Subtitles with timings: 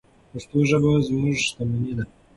[0.31, 2.05] پښتو ژبه زموږ شتمني ده.